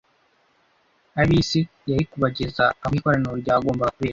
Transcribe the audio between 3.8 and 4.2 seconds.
kubera